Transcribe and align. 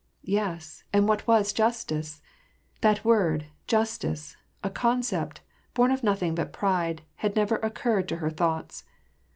Yes, 0.31 0.83
and 0.91 1.07
what 1.07 1.27
was 1.27 1.53
justice? 1.53 2.23
That 2.81 3.05
word" 3.05 3.45
justice 3.77 4.35
"—a 4.63 4.71
con 4.71 5.03
cept^ 5.03 5.41
bom 5.75 5.91
of 5.91 6.01
nothing 6.03 6.33
but 6.33 6.51
pride— 6.51 7.03
had 7.17 7.35
never 7.35 7.57
occurred 7.57 8.07
to 8.09 8.15
her 8.17 8.31
thoughts. 8.31 8.83